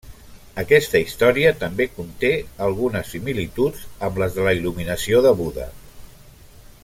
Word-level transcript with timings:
Aquesta 0.61 1.01
història 1.03 1.51
també 1.63 1.87
conté 1.97 2.31
algunes 2.69 3.13
similituds 3.17 3.85
amb 4.09 4.19
les 4.23 4.37
de 4.39 4.49
la 4.49 4.57
il·luminació 4.61 5.25
de 5.27 5.35
Buda. 5.43 5.69